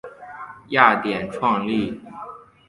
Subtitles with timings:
[0.69, 2.01] 雅典创立。